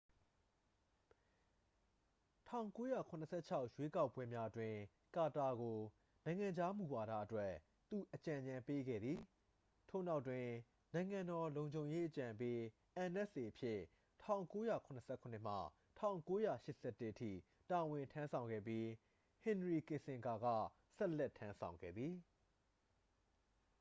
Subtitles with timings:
[2.47, 3.23] ၁၉၇၆
[3.75, 4.77] ရွေးကောက်ပွဲများအတွင်း
[5.15, 5.77] ကာတာကို
[6.25, 7.51] နိုင်ငံခြားမူဝါဒအတွက်
[7.89, 9.19] သူအကြံဉာဏ်ပေးခဲ့သည်၊
[9.89, 10.45] ထို့နောက်တွင်
[10.93, 12.57] နိုင်ငံတော်လုံခြုံရေးအကြံပေး
[13.11, 13.79] nsa အဖြစ်
[14.23, 15.49] ၁၉၇၇မှ ၁
[15.99, 16.61] ၉၈၁အ
[17.19, 17.31] ထိ
[17.69, 18.87] တာဝန်ထမ်းဆောင်ခဲ့ပြီး
[19.41, 20.47] ဟင်နရီကစ်ဆင်ဂါက
[20.97, 22.13] ဆက်လက်ထမ်းဆောင်ခဲ့သည်။